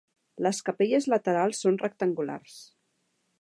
[0.45, 2.57] Les capelles laterals són rectangulars.